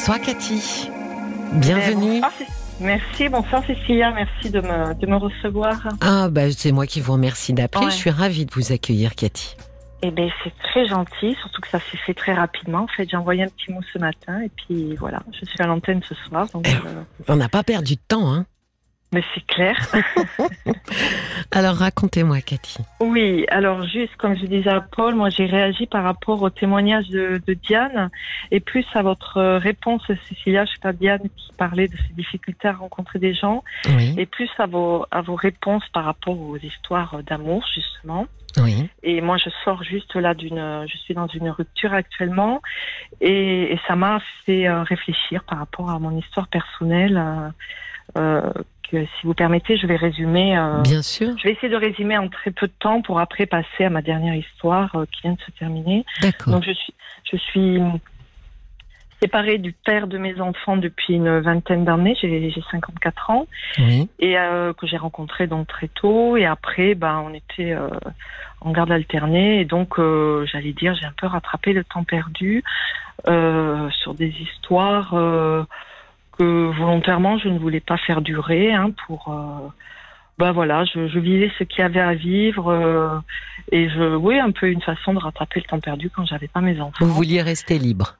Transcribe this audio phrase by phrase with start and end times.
[0.00, 0.90] Bonsoir Cathy.
[1.52, 2.22] Bienvenue.
[2.80, 5.76] merci, bonsoir Cécilia, merci de me, de me recevoir.
[6.00, 9.56] Ah bah c'est moi qui vous remercie d'appeler, je suis ravie de vous accueillir Cathy.
[10.00, 12.84] Eh bien, c'est très gentil, surtout que ça s'est fait très rapidement.
[12.84, 15.66] En fait, j'ai envoyé un petit mot ce matin et puis voilà, je suis à
[15.66, 16.46] l'antenne ce soir.
[16.54, 18.46] Donc, eh, euh, On n'a pas perdu de temps, hein
[19.12, 19.76] mais c'est clair.
[21.50, 22.78] alors racontez-moi, Cathy.
[23.00, 27.08] Oui, alors juste comme je disais à Paul, moi j'ai réagi par rapport au témoignage
[27.08, 28.10] de, Diane
[28.50, 32.68] et plus à votre réponse, Cécilia, je sais pas Diane qui parlait de ses difficultés
[32.68, 33.64] à rencontrer des gens,
[34.16, 38.26] et plus à vos à vos réponses par rapport aux histoires d'amour justement.
[38.58, 38.88] Oui.
[39.02, 42.60] Et moi, je sors juste là d'une, je suis dans une rupture actuellement,
[43.20, 47.52] et, ça m'a fait euh, réfléchir par rapport à mon histoire personnelle.
[48.18, 48.52] Euh,
[48.90, 50.56] si vous permettez, je vais résumer.
[50.56, 51.36] Euh, Bien sûr.
[51.38, 54.02] Je vais essayer de résumer en très peu de temps pour après passer à ma
[54.02, 56.04] dernière histoire euh, qui vient de se terminer.
[56.20, 56.54] D'accord.
[56.54, 56.94] Donc je suis,
[57.30, 57.80] je suis
[59.22, 62.16] séparée du père de mes enfants depuis une vingtaine d'années.
[62.20, 63.46] J'ai 54 ans
[63.78, 64.08] oui.
[64.18, 66.36] et euh, que j'ai rencontré donc très tôt.
[66.36, 67.76] Et après, ben, on était
[68.60, 70.00] en garde alternée et donc
[70.46, 72.64] j'allais dire j'ai un peu rattrapé le temps perdu
[73.26, 75.14] sur des histoires
[76.44, 79.68] volontairement je ne voulais pas faire durer hein, pour euh,
[80.38, 83.18] ben voilà je, je, vivais ce qu'il y avait à vivre euh,
[83.72, 86.60] et je oui un peu une façon de rattraper le temps perdu quand j'avais pas
[86.60, 87.04] mes enfants.
[87.04, 88.16] Vous vouliez rester libre.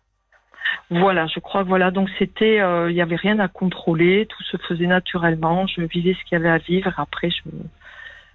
[0.91, 4.43] Voilà je crois que voilà donc c'était euh, il n'y avait rien à contrôler tout
[4.45, 7.51] se faisait naturellement je vivais ce qu'il y avait à vivre après je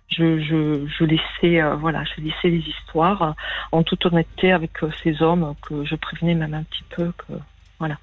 [0.08, 3.36] je, je, je laissais voilà je laissais les histoires
[3.72, 4.72] en toute honnêteté avec
[5.04, 7.34] ces hommes que je prévenais même un petit peu que
[7.80, 7.98] voilà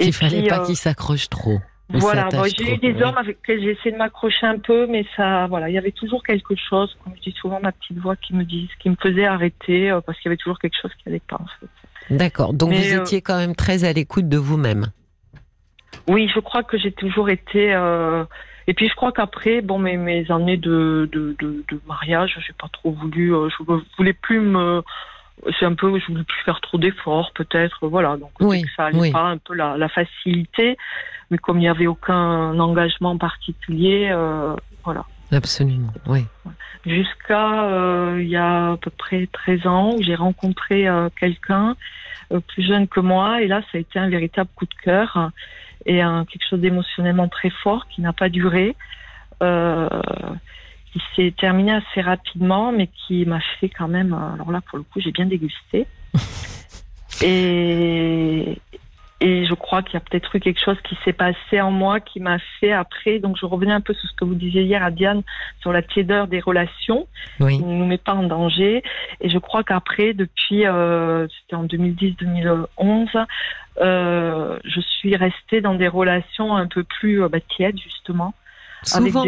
[0.00, 1.58] il fallait pas euh, qu'ils s'accrochent trop.
[1.90, 5.46] Voilà, j'ai eu des hommes avec lesquels j'ai essayé de m'accrocher un peu, mais ça,
[5.48, 8.34] voilà, il y avait toujours quelque chose, comme je dis souvent, ma petite voix qui
[8.34, 11.08] me dit, qui me faisait arrêter, euh, parce qu'il y avait toujours quelque chose qui
[11.08, 12.14] allait pas, en fait.
[12.14, 12.52] D'accord.
[12.54, 14.86] Donc vous euh, étiez quand même très à l'écoute de vous-même.
[16.08, 17.72] Oui, je crois que j'ai toujours été.
[18.66, 22.52] Et puis je crois qu'après, bon, mes, mes années de, de, de, de mariage, j'ai
[22.54, 23.28] pas trop voulu.
[23.28, 24.82] je voulais plus me
[25.58, 28.16] c'est un peu, je voulais plus faire trop d'efforts, peut-être, voilà.
[28.16, 28.30] Donc,
[28.76, 30.76] ça allait pas, un peu la, la, facilité.
[31.30, 35.04] Mais comme il n'y avait aucun engagement particulier, euh, voilà.
[35.32, 36.26] Absolument, oui.
[36.86, 41.76] Jusqu'à euh, il y a à peu près 13 ans où j'ai rencontré euh, quelqu'un
[42.32, 45.30] euh, plus jeune que moi et là ça a été un véritable coup de cœur
[45.86, 48.76] et un, quelque chose d'émotionnellement très fort qui n'a pas duré.
[49.42, 49.88] Euh,
[50.94, 54.12] qui s'est terminé assez rapidement, mais qui m'a fait quand même.
[54.12, 55.86] Euh, alors là, pour le coup, j'ai bien dégusté.
[57.22, 58.56] et,
[59.20, 61.98] et je crois qu'il y a peut-être eu quelque chose qui s'est passé en moi
[61.98, 63.18] qui m'a fait après.
[63.18, 65.22] Donc je revenais un peu sur ce que vous disiez hier à Diane
[65.60, 67.08] sur la tiédeur des relations,
[67.40, 67.56] oui.
[67.56, 68.84] qui ne nous met pas en danger.
[69.20, 73.26] Et je crois qu'après, depuis, euh, c'était en 2010-2011,
[73.80, 78.34] euh, je suis restée dans des relations un peu plus euh, bah, tièdes justement
[78.84, 79.24] souvent,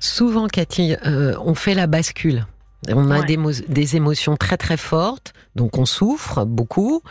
[0.00, 2.46] Souvent, Cathy, euh, on fait la bascule.
[2.88, 7.02] On a des, émotions très très fortes, donc on souffre beaucoup.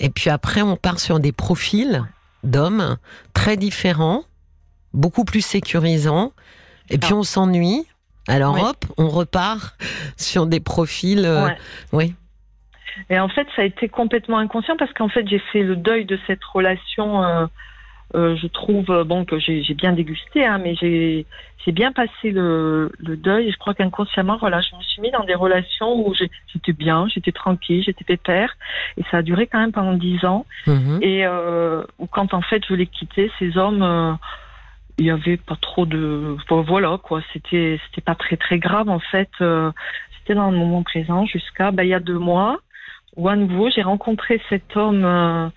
[0.00, 2.02] Et puis après, on part sur des profils
[2.42, 2.96] d'hommes
[3.32, 4.24] très différents,
[4.92, 6.32] beaucoup plus sécurisants.
[6.90, 7.86] Et puis on s'ennuie.
[8.28, 9.76] Alors hop, on repart
[10.16, 11.24] sur des profils.
[11.24, 11.48] Euh,
[11.92, 12.14] oui.
[13.08, 16.04] Et en fait, ça a été complètement inconscient parce qu'en fait, j'ai fait le deuil
[16.04, 17.22] de cette relation.
[17.24, 17.46] Euh,
[18.14, 21.24] euh, je trouve euh, bon que j'ai bien dégusté, hein, mais j'ai
[21.68, 23.50] bien passé le, le deuil.
[23.50, 27.32] je crois qu'inconsciemment, voilà, je me suis mis dans des relations où j'étais bien, j'étais
[27.32, 28.54] tranquille, j'étais pépère,
[28.98, 30.44] et ça a duré quand même pendant dix ans.
[30.66, 30.98] Mhm.
[31.00, 34.12] Et euh, quand en fait je l'ai quitté, ces hommes, euh,
[34.98, 38.98] il y avait pas trop de, voilà quoi, c'était c'était pas très très grave en
[38.98, 39.30] fait.
[39.38, 42.58] c'était dans le moment présent jusqu'à bah, il y a deux mois
[43.16, 45.50] où à nouveau j'ai rencontré cet homme.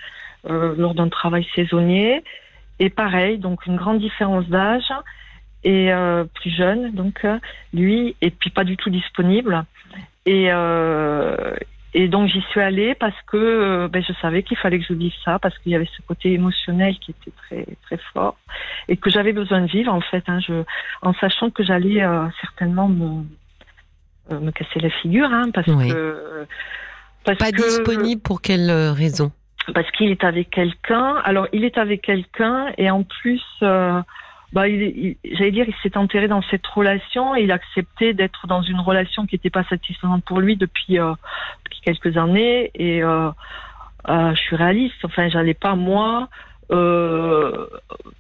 [0.46, 2.24] lors d'un travail saisonnier
[2.80, 4.92] et pareil, donc une grande différence d'âge
[5.64, 7.40] et euh, plus jeune, donc euh,
[7.74, 9.66] lui, et puis pas du tout disponible.
[10.26, 11.56] Et, euh,
[11.94, 14.94] et donc j'y suis allée parce que euh, ben, je savais qu'il fallait que je
[14.94, 18.38] vive ça, parce qu'il y avait ce côté émotionnel qui était très très fort
[18.88, 20.64] et que j'avais besoin de vivre en fait, hein, je,
[21.02, 23.24] en sachant que j'allais euh, certainement me,
[24.30, 26.46] me casser la figure, hein, parce que
[27.24, 29.32] parce pas disponible pour quelle raison?
[29.74, 31.16] Parce qu'il est avec quelqu'un.
[31.24, 34.02] Alors, il est avec quelqu'un et en plus, euh,
[34.54, 38.48] bah, il, j'allais dire, il s'est enterré dans cette relation et il a accepté d'être
[38.48, 41.14] dans une relation qui n'était pas satisfaisante pour lui depuis, euh,
[41.66, 42.72] depuis quelques années.
[42.76, 43.30] Et euh,
[44.08, 45.04] euh je suis réaliste.
[45.04, 46.30] Enfin, j'allais pas moi,
[46.72, 47.68] euh,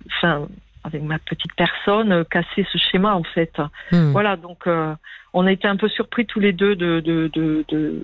[0.08, 0.48] enfin,
[0.86, 3.58] avec ma petite personne, casser ce schéma en fait.
[3.92, 4.12] Hmm.
[4.12, 4.68] Voilà, donc
[5.34, 8.04] on a été un peu surpris tous les deux de, de, de, de,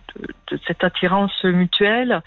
[0.68, 2.22] cette attirance mutuelle,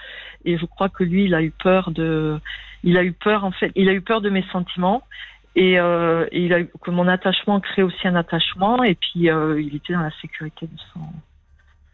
[0.45, 2.39] et je crois que lui, il a eu peur de,
[2.85, 5.03] il a eu peur en fait, il a eu peur de mes sentiments.
[5.57, 9.77] Et, euh, il a que mon attachement crée aussi un attachement et puis euh, il
[9.77, 11.01] était dans la sécurité de son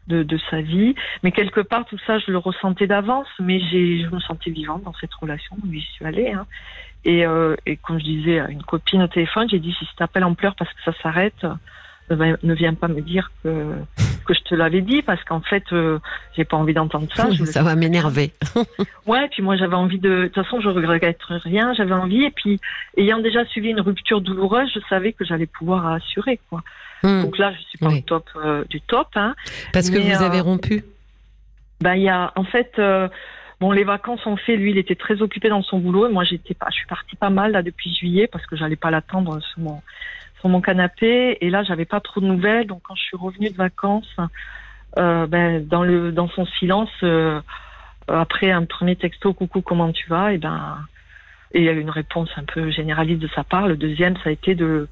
[0.07, 4.09] de, sa vie mais quelque part tout ça je le ressentais d'avance mais j'ai je
[4.09, 6.47] me sentais vivante dans cette relation où j'y suis allée hein.
[7.05, 10.25] et, euh, et je disais à une copine au téléphone j'ai dit si tu t'appelles
[10.25, 11.47] en pleurs parce que ça s'arrête
[12.11, 13.75] ne viens pas me dire que,
[14.27, 15.99] que je te l'avais dit parce qu'en fait, euh,
[16.37, 17.29] j'ai pas envie d'entendre ça.
[17.47, 18.33] ça va m'énerver.
[19.07, 20.11] ouais, puis moi j'avais envie de.
[20.11, 21.73] De toute façon, je regrette rien.
[21.75, 22.61] J'avais envie et puis
[22.97, 26.63] ayant déjà suivi une rupture douloureuse, je savais que j'allais pouvoir assurer quoi.
[27.03, 27.23] Hmm.
[27.23, 29.09] Donc là, je suis pas au top euh, du top.
[29.15, 29.35] Hein,
[29.73, 30.85] parce que vous avez euh, rompu.
[31.81, 32.81] Ben il y a en fait.
[33.61, 34.57] Bon, les vacances ont fait.
[34.57, 36.09] Lui, il était très occupé dans son boulot.
[36.09, 36.69] Et moi, j'étais pas.
[36.71, 39.83] Je suis partie pas mal là depuis juillet parce que j'allais pas l'attendre sur mon
[40.41, 42.67] sur mon canapé et là j'avais pas trop de nouvelles.
[42.67, 44.17] Donc quand je suis revenue de vacances
[44.99, 47.41] euh, ben, dans le dans son silence euh,
[48.09, 50.33] après un premier texto coucou comment tu vas?
[50.33, 50.79] Et ben
[51.55, 53.69] il y a eu une réponse un peu généraliste de sa part.
[53.69, 54.89] Le deuxième ça a été de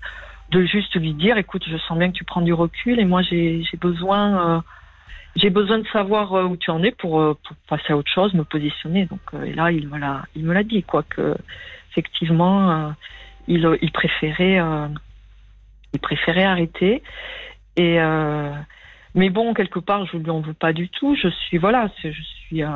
[0.52, 3.64] juste lui dire écoute je sens bien que tu prends du recul et moi j'ai
[3.80, 4.60] besoin euh,
[5.36, 8.44] j'ai besoin de savoir où tu en es pour, pour passer à autre chose me
[8.44, 9.06] positionner.
[9.06, 11.34] Donc et là il me l'a il me l'a dit quoi que
[11.90, 12.94] effectivement
[13.46, 14.60] il il préférait
[15.92, 17.02] il préférait arrêter.
[17.76, 18.52] Et euh,
[19.14, 21.14] mais bon, quelque part, je lui en veux pas du tout.
[21.14, 22.62] Je suis voilà, je suis.
[22.62, 22.68] Euh,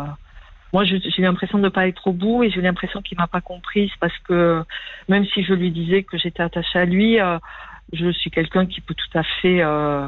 [0.73, 3.43] moi, j'ai l'impression de ne pas être au bout et j'ai l'impression qu'il m'a pas
[3.43, 4.65] comprise parce que
[5.09, 7.39] même si je lui disais que j'étais attachée à lui, euh,
[7.93, 10.07] je suis quelqu'un qui peut tout à fait euh,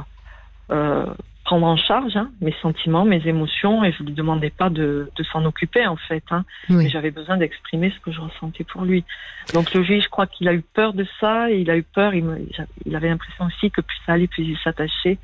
[0.70, 1.06] euh,
[1.44, 5.24] prendre en charge hein, mes sentiments, mes émotions, et je lui demandais pas de, de
[5.24, 6.24] s'en occuper en fait.
[6.30, 6.44] Hein.
[6.68, 9.04] J'avais besoin d'exprimer ce que je ressentais pour lui.
[9.52, 11.82] Donc le juge, je crois qu'il a eu peur de ça, et il a eu
[11.82, 12.14] peur.
[12.14, 12.38] Il, me,
[12.86, 15.18] il avait l'impression aussi que plus ça allait, plus il s'attachait.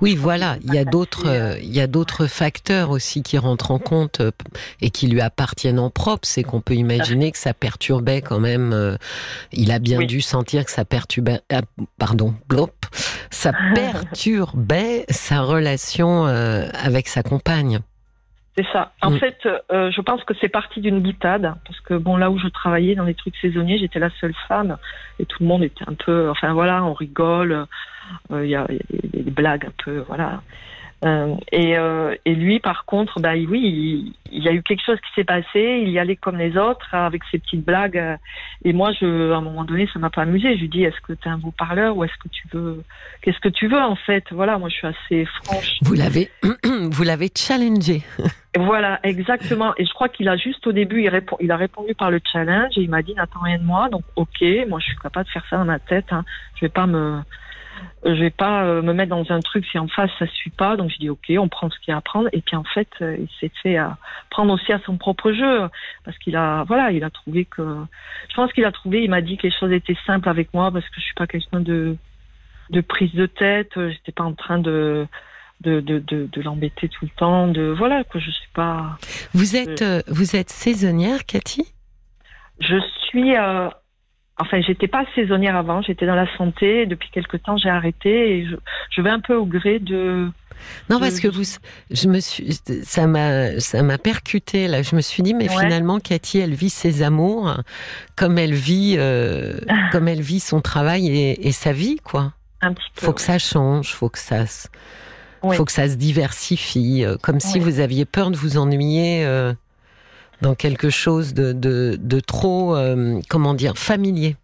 [0.00, 0.56] Oui, voilà.
[0.62, 4.20] Il y a d'autres, euh, il y a d'autres facteurs aussi qui rentrent en compte
[4.20, 4.30] euh,
[4.80, 6.22] et qui lui appartiennent en propre.
[6.22, 8.72] C'est qu'on peut imaginer que ça perturbait quand même.
[8.72, 8.96] Euh,
[9.52, 11.40] il a bien dû sentir que ça perturbait.
[11.52, 11.62] Ah,
[11.98, 12.86] pardon, blop,
[13.30, 17.80] ça perturbait sa relation euh, avec sa compagne.
[18.56, 18.92] C'est ça.
[19.02, 19.18] En mm.
[19.18, 19.36] fait,
[19.72, 22.94] euh, je pense que c'est parti d'une boutade, parce que bon, là où je travaillais
[22.94, 24.76] dans les trucs saisonniers, j'étais la seule femme,
[25.18, 27.66] et tout le monde était un peu, enfin voilà, on rigole,
[28.30, 30.42] euh, il y, a, des blagues un peu, voilà.
[31.04, 34.98] Euh, et, euh, et, lui, par contre, bah oui, il, y a eu quelque chose
[35.00, 35.80] qui s'est passé.
[35.82, 38.18] Il y allait comme les autres avec ses petites blagues.
[38.64, 40.54] Et moi, je, à un moment donné, ça m'a pas amusé.
[40.54, 42.82] Je lui dis, est-ce que tu es un beau parleur ou est-ce que tu veux,
[43.20, 44.24] qu'est-ce que tu veux en fait?
[44.30, 45.78] Voilà, moi, je suis assez franche.
[45.82, 46.30] Vous l'avez,
[46.64, 48.02] vous l'avez challengé.
[48.56, 49.74] voilà, exactement.
[49.76, 52.20] Et je crois qu'il a juste au début, il, répond, il a répondu par le
[52.32, 53.90] challenge et il m'a dit, n'attends rien de moi.
[53.90, 56.06] Donc, ok, moi, je suis capable de faire ça dans ma tête.
[56.12, 56.24] Hein.
[56.54, 57.20] Je vais pas me
[58.04, 60.76] je vais pas euh, me mettre dans un truc si en face ça suit pas.
[60.76, 62.28] Donc je dis ok, on prend ce qu'il y a à prendre.
[62.32, 63.96] Et puis en fait, euh, il s'est fait à
[64.30, 65.68] prendre aussi à son propre jeu
[66.04, 67.62] parce qu'il a voilà, il a trouvé que
[68.28, 69.02] je pense qu'il a trouvé.
[69.02, 71.26] Il m'a dit que les choses étaient simples avec moi parce que je suis pas
[71.26, 71.96] quelqu'un de
[72.70, 73.72] de prise de tête.
[73.76, 75.06] J'étais pas en train de
[75.60, 77.48] de, de, de, l'embêter tout le temps.
[77.48, 78.98] De voilà que je suis pas.
[79.32, 81.72] Vous êtes euh, vous êtes saisonnière, Cathy?
[82.60, 82.78] Je
[83.08, 83.34] suis
[84.36, 86.86] Enfin, j'étais pas saisonnière avant, j'étais dans la santé.
[86.86, 88.56] Depuis quelque temps, j'ai arrêté et je,
[88.90, 90.28] je, vais un peu au gré de.
[90.90, 91.44] Non, parce que vous,
[91.90, 94.82] je me suis, ça m'a, ça m'a percuté là.
[94.82, 97.60] Je me suis dit, mais finalement, Cathy, elle vit ses amours
[98.16, 99.58] comme elle vit, euh,
[99.92, 102.32] comme elle vit son travail et, et sa vie, quoi.
[102.60, 103.06] Un petit peu.
[103.06, 104.68] Faut que ça change, faut que ça, se,
[105.52, 109.24] faut que ça se diversifie, euh, comme si vous aviez peur de vous ennuyer.
[109.24, 109.52] Euh,
[110.40, 114.36] dans quelque chose de, de, de trop, euh, comment dire, familier.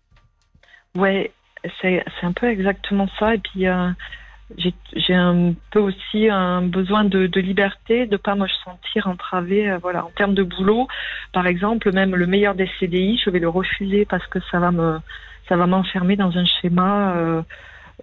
[0.95, 1.33] Ouais,
[1.81, 3.35] c'est un peu exactement ça.
[3.35, 3.91] Et puis, euh,
[4.57, 9.71] j'ai un peu aussi un besoin de, de liberté, de pas me sentir entravée.
[9.71, 10.89] Euh, voilà, en termes de boulot,
[11.33, 14.71] par exemple, même le meilleur des CDI, je vais le refuser parce que ça va
[14.71, 14.99] me,
[15.49, 17.45] ça va m'enfermer dans un schéma.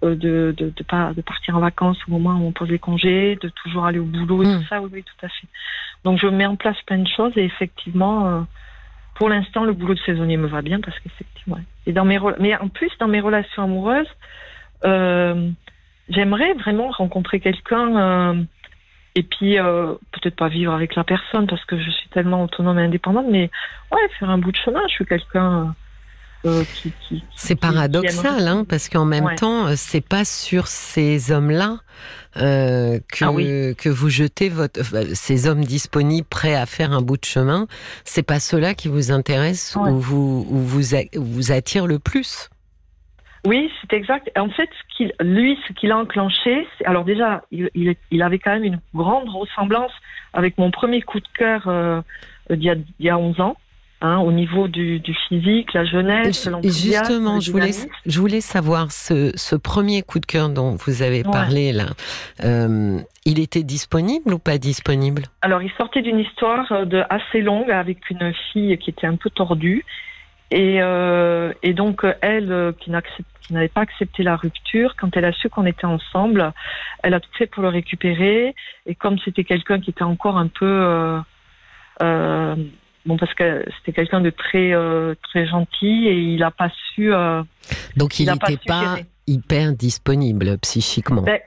[0.04, 2.78] Euh, de, de, de, pas, de partir en vacances au moment où on pose les
[2.78, 4.60] congés, de toujours aller au boulot et hmm.
[4.60, 5.46] tout ça, oui, oui, tout à fait.
[6.04, 8.40] Donc je mets en place plein de choses et effectivement, euh,
[9.16, 12.56] pour l'instant, le boulot de saisonnier me va bien parce qu'effectivement, et dans mes mais
[12.56, 14.06] en plus dans mes relations amoureuses,
[14.84, 15.50] euh,
[16.08, 18.42] j'aimerais vraiment rencontrer quelqu'un euh,
[19.16, 22.78] et puis euh, peut-être pas vivre avec la personne parce que je suis tellement autonome
[22.78, 23.50] et indépendante, mais
[23.90, 24.82] ouais, faire un bout de chemin.
[24.88, 25.74] Je suis quelqu'un
[26.44, 26.62] euh,
[27.34, 31.78] c'est paradoxal, hein, parce qu'en même temps, euh, c'est pas sur ces hommes-là
[32.36, 34.80] euh, que, ah que vous jetez votre,
[35.14, 37.66] ces hommes disponibles prêts à faire un bout de chemin.
[38.04, 40.82] C'est pas cela qui vous intéresse ou vous, ou vous,
[41.16, 42.48] vous attire le plus.
[43.46, 44.30] Oui, c'est exact.
[44.36, 44.68] En fait,
[44.98, 47.70] ce lui, ce qu'il a enclenché, alors déjà, il,
[48.10, 49.92] il, avait quand même une grande ressemblance
[50.32, 52.00] avec mon premier coup de cœur euh,
[52.50, 53.56] d'il, y a, il y a 11 ans.
[54.00, 57.04] Hein, au niveau du, du, physique, la jeunesse, l'enthousiasme.
[57.04, 57.72] Justement, je voulais,
[58.06, 61.86] je voulais savoir ce, ce, premier coup de cœur dont vous avez parlé là.
[62.44, 65.22] Euh, il était disponible ou pas disponible?
[65.42, 69.16] Alors, il sortait d'une histoire euh, de assez longue avec une fille qui était un
[69.16, 69.84] peu tordue
[70.50, 75.48] et, euh, et donc elle qui n'avait pas accepté la rupture, quand elle a su
[75.48, 76.52] qu'on était ensemble,
[77.02, 78.54] elle a tout fait pour le récupérer.
[78.86, 81.18] Et comme c'était quelqu'un qui était encore un peu euh,
[82.02, 82.56] euh
[83.08, 87.10] bon parce que c'était quelqu'un de très euh, très gentil et il n'a pas su.
[87.96, 91.22] donc il n'était pas, hyper disponible psychiquement.
[91.22, 91.40] Ben,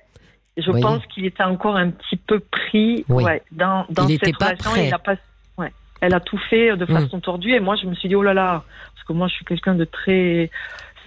[0.57, 4.57] je pense qu'il était encore un petit peu pris ouais, dans, dans il cette relation.
[4.57, 4.87] Pas prêt.
[4.87, 5.15] Il a pas,
[5.57, 6.87] ouais, elle a tout fait de hmm.
[6.87, 8.63] façon tordue et moi je me suis dit oh là là
[8.93, 10.49] parce que moi je suis quelqu'un de très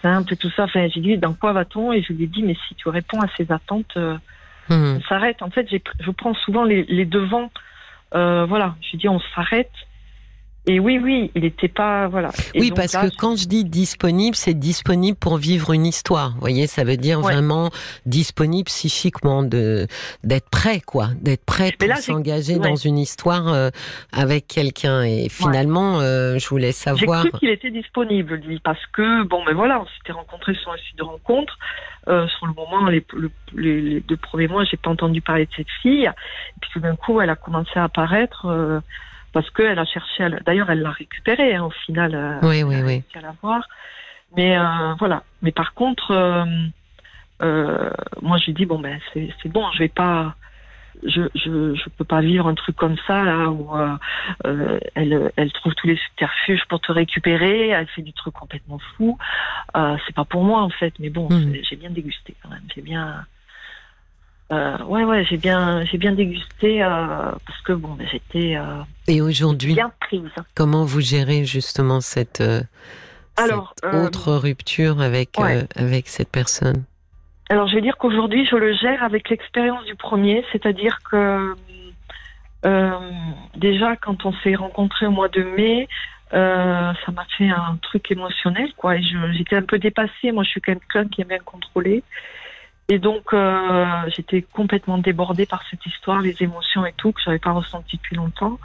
[0.03, 0.65] simple et tout ça.
[0.65, 1.93] Enfin, j'ai dit dans quoi va-t-on?
[1.93, 4.17] Et je lui ai dit mais si tu réponds à ces attentes, euh,
[4.71, 4.97] mmh.
[4.97, 5.43] on s'arrête.
[5.43, 7.51] En fait, je prends souvent les, les devants.
[8.15, 9.73] Euh, voilà, je dis on s'arrête
[10.67, 12.31] et oui, oui, il n'était pas voilà.
[12.55, 16.31] oui, parce que quand je dis disponible, c'est disponible pour vivre une histoire.
[16.31, 17.71] Vous voyez, ça veut dire vraiment
[18.07, 19.87] disponible psychiquement, de
[20.23, 23.69] d'être prêt, quoi, d'être prêt pour s'engager dans une histoire euh,
[24.11, 25.03] avec quelqu'un.
[25.03, 27.25] Et finalement, euh, je voulais savoir.
[27.25, 30.73] J'ai cru qu'il était disponible, lui, parce que bon, ben voilà, on s'était rencontrés sur
[30.73, 31.59] un site de rencontre.
[32.09, 33.05] Euh, sur le moment, les,
[33.55, 36.07] les, deux premiers mois, j'ai pas entendu parler de cette fille.
[36.07, 38.47] Et puis tout d'un coup, elle a commencé à apparaître.
[39.35, 42.83] Euh, parce qu'elle a cherché, d'ailleurs elle l'a récupérée hein, au final, euh, oui, oui,
[42.83, 43.03] oui.
[43.15, 43.67] à la voir.
[44.37, 45.23] Mais euh, voilà.
[45.43, 46.45] Mais par contre, euh,
[47.43, 47.91] euh,
[48.23, 50.35] moi j'ai dit bon ben c'est bon, je vais pas,
[51.05, 55.53] je, je je peux pas vivre un truc comme ça là où euh, elle elle
[55.53, 59.19] trouve tous les subterfuges pour te récupérer, elle fait du truc complètement fou.
[59.75, 61.55] c'est pas pour moi en fait, mais bon, hmm.
[61.63, 63.25] j'ai bien dégusté quand même, j'ai bien
[64.55, 66.89] euh, ouais, ouais, j'ai bien, j'ai bien dégusté euh,
[67.47, 68.57] parce que bon, j'étais.
[68.57, 69.77] Euh, Et aujourd'hui,
[70.55, 72.43] comment vous gérez justement cette,
[73.37, 75.31] Alors, autre rupture avec
[75.77, 76.85] avec cette personne?
[77.51, 81.55] Alors, je vais dire qu'aujourd'hui, je le gère avec l'expérience du premier, c'est-à-dire que
[83.57, 85.89] déjà quand on s'est rencontrés au mois de mai.
[86.31, 88.97] ça m'a fait un truc émotionnel, quoi.
[89.33, 90.33] J'étais un peu dépassée.
[90.33, 92.03] Moi, je suis quelqu'un qui aime bien contrôler.
[92.89, 97.39] Et donc, euh, j'étais complètement débordée par cette histoire, les émotions et tout, que j'avais
[97.39, 98.59] pas ressenti depuis longtemps.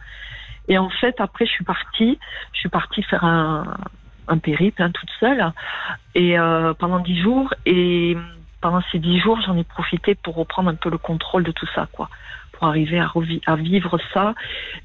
[0.67, 2.19] Et en fait, après, je suis partie.
[2.53, 3.77] Je suis partie faire un,
[4.27, 5.51] un périple, hein, toute seule,
[6.15, 7.53] et euh, pendant dix jours.
[7.65, 8.17] Et
[8.61, 11.67] pendant ces dix jours, j'en ai profité pour reprendre un peu le contrôle de tout
[11.73, 12.09] ça, quoi,
[12.51, 13.11] pour arriver à,
[13.45, 14.35] à vivre ça,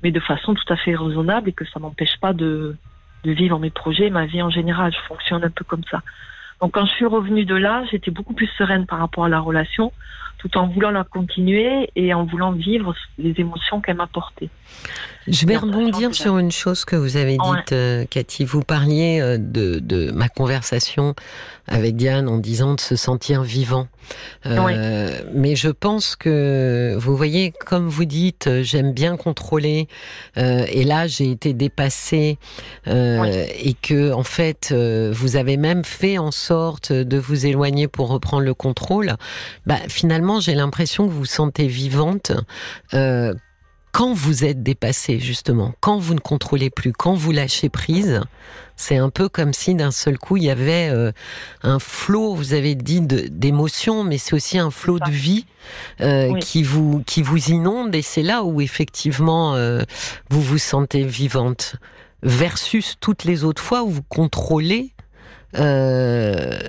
[0.03, 2.77] mais de façon tout à fait raisonnable et que ça m'empêche pas de,
[3.25, 4.93] de vivre mes projets, ma vie en général.
[4.93, 6.03] Je fonctionne un peu comme ça.
[6.61, 9.41] Donc quand je suis revenue de là, j'étais beaucoup plus sereine par rapport à la
[9.41, 9.93] relation,
[10.45, 14.51] tout en voulant la continuer et en voulant vivre les émotions qu'elle m'apportait.
[15.27, 18.45] Je vais rebondir sur une chose que vous avez dite, euh, Cathy.
[18.45, 21.15] Vous parliez euh, de, de, ma conversation
[21.67, 23.89] avec Diane en disant de se sentir vivant.
[24.45, 29.89] Euh, Mais je pense que, vous voyez, comme vous dites, j'aime bien contrôler.
[30.37, 32.39] Euh, et là, j'ai été dépassée.
[32.87, 38.45] Et que, en fait, vous avez même fait en sorte de vous éloigner pour reprendre
[38.45, 39.15] le contrôle.
[39.65, 42.33] Bah, finalement, j'ai l'impression que vous vous sentez vivante
[43.95, 48.23] quand vous êtes dépassé, justement, quand vous ne contrôlez plus, quand vous lâchez prise,
[48.75, 51.13] c'est un peu comme si d'un seul coup il y avait euh,
[51.63, 55.47] un flot, vous avez dit d'émotions, mais c'est aussi un flot de vie
[56.01, 57.95] euh, qui vous qui vous inonde.
[57.95, 59.83] Et c'est là où effectivement euh,
[60.29, 61.77] vous vous sentez vivante
[62.25, 64.94] versus toutes les autres fois où vous contrôlez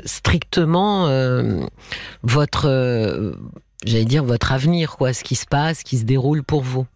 [0.06, 1.08] strictement
[2.24, 3.36] votre
[3.86, 6.88] j'allais dire votre avenir quoi, ce qui se passe, ce qui se déroule pour vous.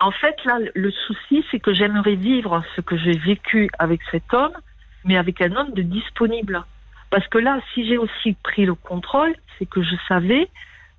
[0.00, 4.34] En fait, là, le souci, c'est que j'aimerais vivre ce que j'ai vécu avec cet
[4.34, 4.52] homme,
[5.04, 6.62] mais avec un homme de disponible.
[7.10, 10.48] Parce que là, si j'ai aussi pris le contrôle, c'est que je savais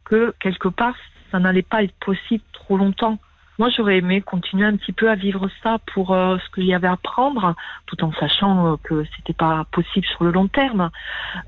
[0.05, 0.95] que quelque part,
[1.29, 3.19] ça n'allait pas être possible trop longtemps.
[3.57, 6.73] Moi, j'aurais aimé continuer un petit peu à vivre ça pour euh, ce qu'il y
[6.73, 10.89] avait à prendre, tout en sachant euh, que c'était pas possible sur le long terme.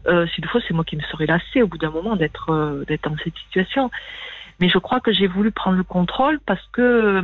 [0.08, 2.86] Euh, si fois, c'est moi qui me serais lassée au bout d'un moment d'être euh,
[2.88, 3.92] d'être dans cette situation.
[4.60, 7.22] Mais je crois que j'ai voulu prendre le contrôle parce que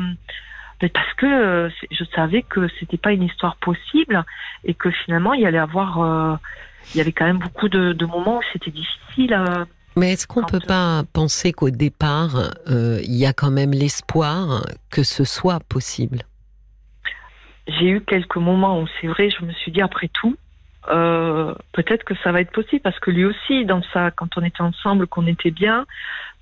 [0.80, 4.24] ben, parce que euh, je savais que c'était pas une histoire possible
[4.66, 6.36] et que finalement il y allait avoir euh,
[6.94, 9.34] il y avait quand même beaucoup de, de moments où c'était difficile.
[9.96, 14.66] Euh, mais est-ce qu'on peut pas penser qu'au départ il y a quand même l'espoir
[14.90, 16.20] que ce soit possible?
[17.68, 20.36] J'ai eu quelques moments où c'est vrai, je me suis dit après tout,
[20.90, 24.44] euh, peut-être que ça va être possible parce que lui aussi, dans ça, quand on
[24.44, 25.86] était ensemble, qu'on était bien,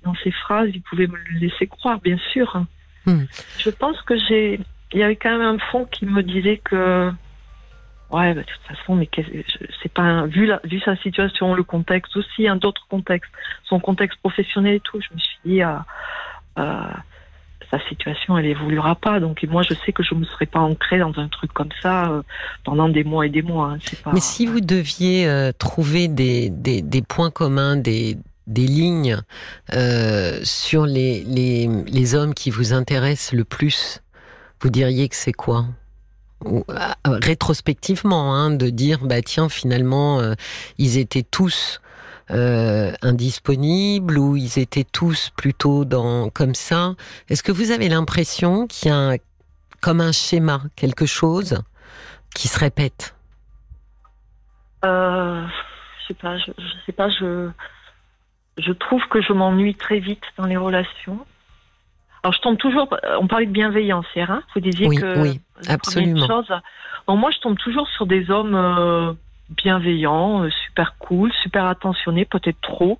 [0.02, 2.64] dans ses phrases, il pouvait me le laisser croire, bien sûr.
[3.06, 3.24] Hmm.
[3.58, 4.60] Je pense que j'ai,
[4.92, 7.12] il y avait quand même un fond qui me disait que,
[8.12, 9.08] ouais, bah, de toute façon, mais
[9.82, 13.32] c'est pas vu vu sa situation, le contexte aussi, un d'autres contextes,
[13.64, 15.84] son contexte professionnel et tout, je me suis dit, ah,
[16.56, 17.02] ah,
[17.72, 19.18] sa situation, elle évoluera pas.
[19.18, 22.10] Donc moi, je sais que je me serais pas ancrée dans un truc comme ça
[22.10, 22.22] euh,
[22.64, 23.72] pendant des mois et des mois.
[23.72, 24.10] Hein.
[24.12, 29.18] Mais si vous deviez euh, trouver des, des, points communs, des, des lignes
[29.72, 34.02] euh, sur les, les, les, hommes qui vous intéressent le plus,
[34.60, 35.64] vous diriez que c'est quoi?
[37.04, 40.20] Rétrospectivement, hein, de dire, bah tiens, finalement,
[40.78, 41.80] ils étaient tous
[42.30, 46.94] euh, indisponibles ou ils étaient tous plutôt dans comme ça
[47.28, 49.18] Est-ce que vous avez l'impression qu'il y a
[49.82, 51.62] comme un schéma, quelque chose
[52.34, 53.14] qui se répète?
[54.84, 55.44] Euh,
[56.00, 56.52] Je sais pas, je,
[56.86, 61.26] sais pas, je trouve que je m'ennuie très vite dans les relations.
[62.22, 62.88] Alors je tombe toujours.
[63.20, 64.30] On parlait de bienveillance hier.
[64.30, 66.26] Hein vous disiez oui, que oui, absolument.
[66.26, 66.52] Chose,
[67.08, 68.54] moi, je tombe toujours sur des hommes.
[68.54, 69.12] Euh,
[69.52, 72.98] bienveillant, euh, super cool, super attentionné, peut-être trop.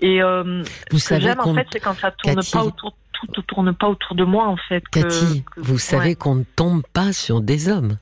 [0.00, 2.94] Et euh, vous ce que j'aime en fait, c'est quand ça tourne pas autour,
[3.32, 4.82] tout tourne pas autour de moi en fait.
[4.88, 7.98] Cathy, vous savez qu'on ne tombe pas sur des hommes.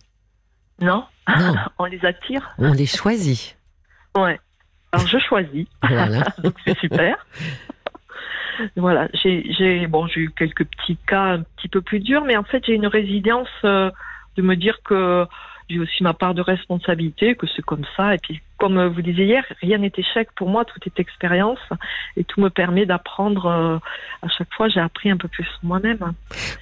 [0.80, 1.04] Non.
[1.78, 2.54] On les attire.
[2.58, 3.56] On les choisit.
[4.16, 4.40] Ouais.
[4.92, 5.66] Alors je choisis.
[5.82, 6.22] Voilà.
[6.42, 7.16] Donc c'est super.
[8.76, 9.08] voilà.
[9.14, 12.64] J'ai bon, j'ai eu quelques petits cas un petit peu plus durs, mais en fait
[12.66, 13.90] j'ai une résilience euh,
[14.36, 15.26] de me dire que
[15.68, 18.14] j'ai aussi ma part de responsabilité, que c'est comme ça.
[18.14, 21.58] Et puis, comme vous disiez hier, rien n'est échec pour moi, tout est expérience.
[22.16, 23.46] Et tout me permet d'apprendre.
[23.46, 23.78] Euh,
[24.22, 26.12] à chaque fois, j'ai appris un peu plus sur moi-même.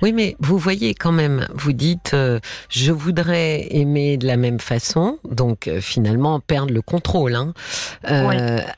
[0.03, 2.39] Oui, mais vous voyez quand même, vous dites, euh,
[2.69, 5.19] je voudrais aimer de la même façon.
[5.25, 7.53] Donc, euh, finalement, perdre le contrôle, hein,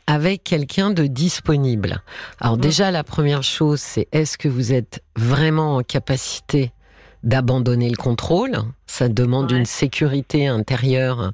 [0.07, 2.03] avec quelqu'un de disponible.
[2.41, 2.61] Alors, mm.
[2.61, 6.73] déjà, la première chose, c'est est-ce que vous êtes vraiment en capacité
[7.23, 8.59] d'abandonner le contrôle.
[8.87, 11.33] Ça demande une sécurité intérieure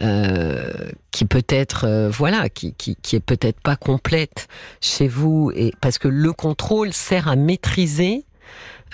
[0.00, 0.72] euh,
[1.10, 4.48] qui peut être, euh, voilà, qui, qui, qui est peut-être pas complète
[4.80, 8.24] chez vous, et parce que le contrôle sert à maîtriser.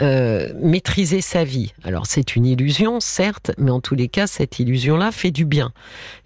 [0.00, 1.74] Euh, maîtriser sa vie.
[1.84, 5.72] Alors c'est une illusion, certes, mais en tous les cas, cette illusion-là fait du bien.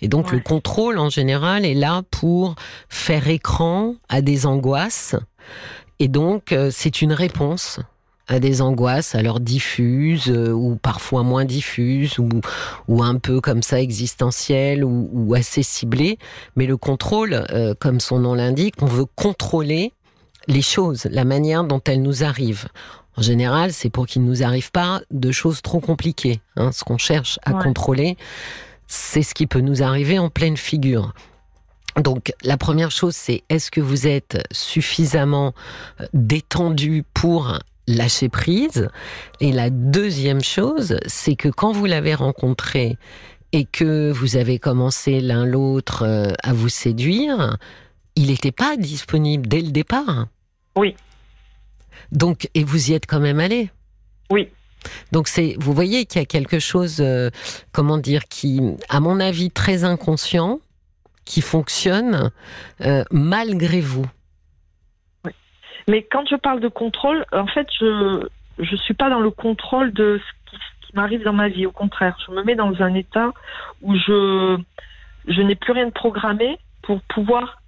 [0.00, 2.55] Et donc le contrôle, en général, est là pour
[2.88, 5.16] faire écran à des angoisses.
[5.98, 7.81] Et donc euh, c'est une réponse
[8.26, 12.28] à des angoisses, alors diffuses euh, ou parfois moins diffuses ou,
[12.88, 16.18] ou un peu comme ça existentielles ou, ou assez ciblées.
[16.56, 19.92] Mais le contrôle, euh, comme son nom l'indique, on veut contrôler
[20.48, 22.66] les choses, la manière dont elles nous arrivent.
[23.16, 26.40] En général, c'est pour qu'il ne nous arrive pas de choses trop compliquées.
[26.56, 26.72] Hein.
[26.72, 28.16] Ce qu'on cherche à contrôler,
[28.87, 31.12] c'est ce qui peut nous arriver en pleine figure.
[32.02, 35.54] Donc la première chose, c'est est-ce que vous êtes suffisamment
[36.00, 38.88] euh, détendu pour lâcher prise.
[39.40, 42.97] Et la deuxième chose, c'est que quand vous l'avez rencontré
[43.53, 47.57] et que vous avez commencé l'un l'autre euh, à vous séduire,
[48.16, 50.27] il n'était pas disponible dès le départ.
[50.77, 50.97] Oui.
[52.11, 53.70] Donc, et vous y êtes quand même allé.
[54.31, 54.49] Oui.
[55.12, 57.31] Donc c'est, vous voyez qu'il y a quelque chose, euh,
[57.73, 60.61] comment dire, qui, à mon avis, très inconscient,
[61.25, 62.31] qui fonctionne
[62.83, 64.07] euh, malgré vous.
[65.88, 68.27] Mais quand je parle de contrôle, en fait, je
[68.59, 71.66] je suis pas dans le contrôle de ce qui, qui m'arrive dans ma vie.
[71.66, 73.33] Au contraire, je me mets dans un état
[73.83, 74.59] où je
[75.27, 77.62] je n'ai plus rien de programmé pour pouvoir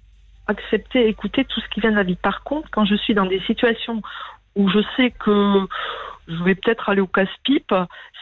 [0.47, 2.15] accepter, écouter tout ce qui vient de la vie.
[2.15, 4.01] Par contre, quand je suis dans des situations
[4.55, 5.67] où je sais que
[6.27, 7.73] je vais peut-être aller au casse-pipe,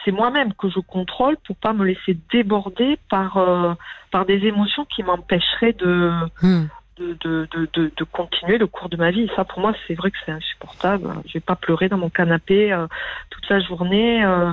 [0.04, 3.74] c'est moi-même que je contrôle pour pas me laisser déborder par euh,
[4.10, 8.96] par des émotions qui m'empêcheraient de hmm de, de, de, de, continuer le cours de
[8.96, 9.28] ma vie.
[9.36, 11.08] ça, pour moi, c'est vrai que c'est insupportable.
[11.26, 12.86] Je vais pas pleurer dans mon canapé euh,
[13.30, 14.24] toute la journée.
[14.24, 14.52] Euh,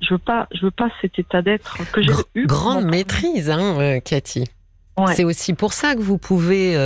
[0.00, 2.46] je veux pas, je veux pas cet état d'être que j'ai eu.
[2.46, 4.44] Grande maîtrise, hein, euh, Cathy.
[5.08, 6.76] C'est aussi pour ça que vous pouvez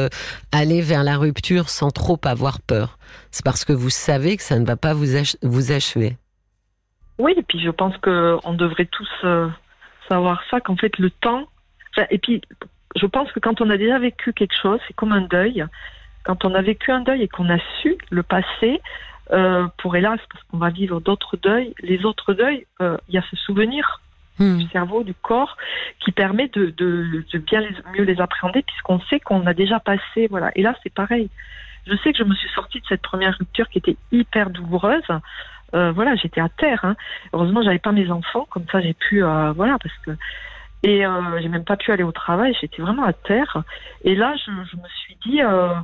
[0.52, 2.98] aller vers la rupture sans trop avoir peur.
[3.32, 5.06] C'est parce que vous savez que ça ne va pas vous,
[5.42, 6.16] vous achever.
[7.18, 9.26] Oui, et puis je pense que on devrait tous
[10.08, 11.48] savoir ça, qu'en fait le temps.
[12.10, 12.40] et puis
[12.96, 15.64] je pense que quand on a déjà vécu quelque chose, c'est comme un deuil.
[16.24, 18.80] Quand on a vécu un deuil et qu'on a su le passer,
[19.32, 23.18] euh, pour hélas, parce qu'on va vivre d'autres deuils, les autres deuils, euh, il y
[23.18, 24.00] a ce souvenir
[24.38, 24.58] hmm.
[24.58, 25.56] du cerveau, du corps,
[26.00, 29.80] qui permet de, de, de bien les, mieux les appréhender, puisqu'on sait qu'on a déjà
[29.80, 30.26] passé.
[30.30, 30.50] Voilà.
[30.54, 31.28] Et là, c'est pareil.
[31.86, 35.06] Je sais que je me suis sortie de cette première rupture qui était hyper douloureuse.
[35.74, 36.84] Euh, voilà, j'étais à terre.
[36.84, 36.96] Hein.
[37.32, 40.12] Heureusement, j'avais pas mes enfants, comme ça j'ai pu, euh, voilà, parce que
[40.82, 43.62] Et euh, j'ai même pas pu aller au travail, j'étais vraiment à terre.
[44.04, 45.74] Et là, je, je me suis dit, euh,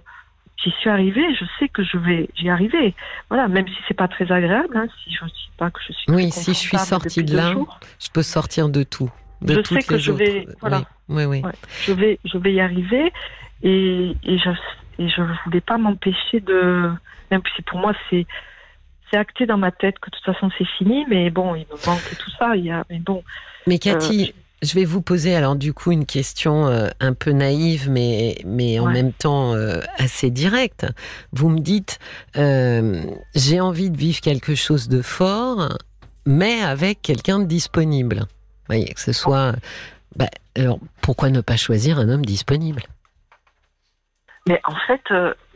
[0.63, 2.95] j'y suis arrivée, je sais que je vais y arriver.
[3.29, 5.93] Voilà, même si c'est pas très agréable, hein, si je ne dis pas que je
[5.93, 6.13] suis.
[6.13, 7.55] Oui, si je suis sortie de là,
[7.99, 9.11] je peux sortir de tout.
[9.41, 10.83] De je sais que je vais, voilà.
[11.09, 11.43] Oui, oui.
[11.85, 13.13] je vais, je vais y arriver,
[13.65, 14.51] et, et je,
[14.99, 16.93] et je voulais pas m'empêcher de,
[17.33, 18.25] même si pour moi c'est,
[19.11, 21.87] c'est acté dans ma tête que de toute façon c'est fini, mais bon, il me
[21.87, 22.55] manque tout ça.
[22.55, 23.25] Il y a, mais bon.
[23.67, 27.33] Mais Cathy, euh, je vais vous poser alors du coup une question euh, un peu
[27.33, 30.87] naïve, mais, mais en même temps euh, assez directe.
[31.33, 31.99] Vous me dites,
[32.37, 33.03] euh,
[33.35, 35.77] j'ai envie de vivre quelque chose de fort,
[36.25, 38.21] mais avec quelqu'un de disponible.
[38.21, 39.55] Vous voyez, que ce soit...
[40.15, 42.83] Bah, alors, pourquoi ne pas choisir un homme disponible?
[44.47, 45.03] Mais en fait,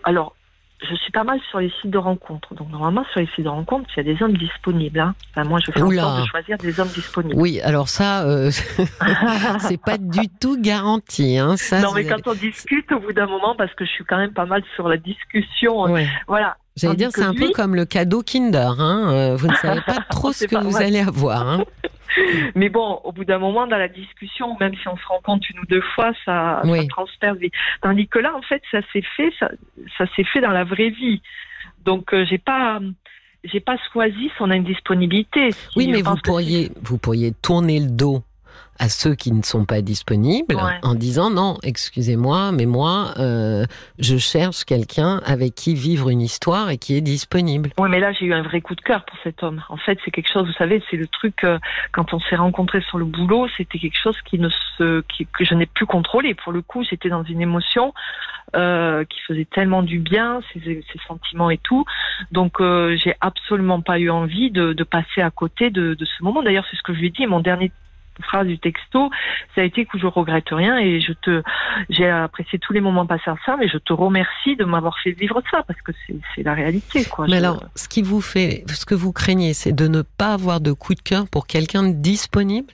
[0.05, 0.36] alors,
[0.83, 2.55] je suis pas mal sur les sites de rencontres.
[2.55, 5.01] Donc normalement sur les sites de rencontres, il y a des hommes disponibles.
[5.01, 5.15] Hein.
[5.45, 7.41] moi, je fais en sorte de choisir des hommes disponibles.
[7.41, 8.51] Oui, alors ça, euh,
[9.61, 11.39] c'est pas du tout garanti.
[11.39, 11.57] Hein.
[11.57, 14.19] Ça, non, mais quand on discute, au bout d'un moment, parce que je suis quand
[14.19, 15.87] même pas mal sur la discussion,
[16.27, 16.57] voilà.
[16.77, 18.79] J'allais dire, c'est un peu comme le cadeau Kinder.
[18.79, 19.11] Hein.
[19.11, 21.65] Euh, vous ne savez pas trop ce que vous allez avoir.
[22.55, 25.61] Mais bon, au bout d'un moment, dans la discussion, même si on se rencontre une
[25.61, 27.39] ou deux fois, ça, ça transperce.
[27.83, 29.51] Tandis que là, en fait, ça s'est fait, ça,
[29.99, 31.23] ça s'est fait dans la vraie vie.
[31.85, 32.81] Donc, euh, j'ai pas,
[33.45, 35.51] j'ai pas choisi son indisponibilité.
[35.77, 38.23] oui, mais vous pourriez, vous pourriez tourner le dos
[38.79, 43.65] à ceux qui ne sont pas disponibles en disant non, excusez-moi, mais moi, euh,
[43.99, 47.71] je cherche quelqu'un avec qui vivre une histoire et qui est disponible.
[47.79, 49.63] Oui, mais là, j'ai eu un vrai coup de cœur pour cet homme.
[49.69, 51.59] En fait, c'est quelque chose, vous savez, c'est le truc, euh,
[51.93, 55.45] quand on s'est rencontrés sur le boulot, c'était quelque chose qui ne se, qui, que
[55.45, 56.35] je n'ai plus contrôlé.
[56.35, 57.95] Pour le coup, j'étais dans une émotion
[58.55, 61.85] euh, qui faisait tellement du bien, ses, ses sentiments et tout.
[62.31, 66.43] Donc, j'ai absolument pas eu envie de, de passer à côté de, de ce moment.
[66.43, 67.27] D'ailleurs, c'est ce que je lui ai dit.
[67.27, 67.73] Mon dernier
[68.23, 69.11] phrase du texto,
[69.55, 71.43] ça a été que je regrette rien et je te,
[71.91, 75.43] j'ai apprécié tous les moments passés ensemble et je te remercie de m'avoir fait vivre
[75.51, 75.93] ça parce que
[76.35, 77.27] c'est la réalité, quoi.
[77.29, 80.61] Mais alors, ce qui vous fait, ce que vous craignez, c'est de ne pas avoir
[80.61, 82.73] de coup de cœur pour quelqu'un de disponible?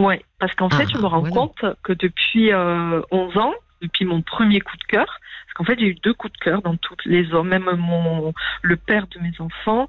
[0.00, 3.52] Ouais, parce qu'en fait, je me ah, rends compte que depuis euh, 11 ans,
[3.84, 5.20] depuis mon premier coup de cœur,
[5.58, 8.76] en fait, j'ai eu deux coups de cœur dans toutes les hommes, même mon le
[8.76, 9.88] père de mes enfants.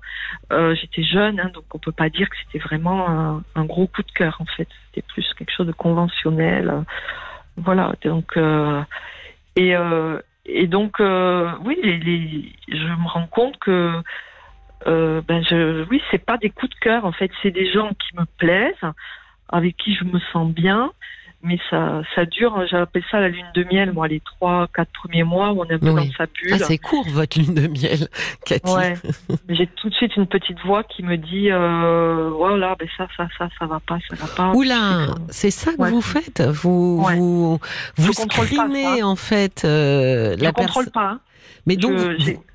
[0.52, 4.04] Euh, j'étais jeune, hein, donc on peut pas dire que c'était vraiment un, gros coup
[4.04, 4.38] de cœur.
[4.40, 6.84] En fait, c'était plus quelque chose de conventionnel.
[7.58, 7.94] Voilà.
[8.04, 8.84] Donc euh,
[9.56, 14.02] et euh, et donc oui, les, je me rends compte que
[14.86, 17.06] ben je oui, c'est pas des coups de cœur.
[17.06, 18.92] En fait, c'est des gens qui me plaisent,
[19.50, 20.92] avec qui je me sens bien
[21.46, 22.66] mais ça, ça dure.
[22.70, 23.94] J'appelle ça la lune de miel.
[23.94, 26.54] Moi, les trois, quatre premiers mois, on est un peu dans sa bulle.
[26.54, 28.08] Ah, c'est court votre lune de miel,
[28.46, 28.74] Cathy.
[28.74, 28.96] Ouais.
[29.50, 33.28] J'ai tout de suite une petite voix qui me dit, euh, voilà, ben ça, ça,
[33.38, 34.52] ça, ça va pas, ça va pas.
[34.56, 36.42] Oula, c'est ça que vous faites?
[36.42, 37.60] Vous, vous,
[37.96, 40.66] vous screenez en fait euh, la personne.
[40.66, 41.10] contrôle pas.
[41.12, 41.20] Hein.
[41.68, 41.94] Mais donc,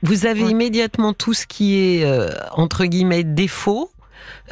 [0.02, 3.90] vous avez immédiatement tout ce qui est euh, entre guillemets défaut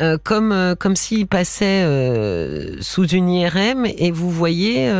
[0.00, 4.90] euh, comme euh, comme s'il passait euh, sous une IRM et vous voyez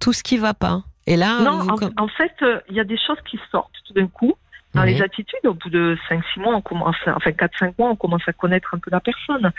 [0.00, 0.82] tout ce qui va pas.
[1.06, 2.32] Et là, non, en, fait,
[2.68, 4.34] il y a des choses qui sortent tout d'un coup.
[4.74, 8.22] Dans les attitudes, au bout de 5-6 mois, on commence, enfin 4-5 mois, on commence
[8.26, 9.52] à connaître un peu la personne.